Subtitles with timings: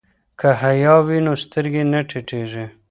[0.39, 2.65] که حیا وي نو سترګې نه ټیټیږي.